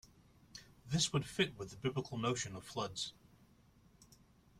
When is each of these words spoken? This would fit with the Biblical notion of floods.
This 0.89 1.13
would 1.13 1.27
fit 1.27 1.55
with 1.59 1.69
the 1.69 1.77
Biblical 1.77 2.17
notion 2.17 2.55
of 2.55 2.63
floods. 2.63 3.13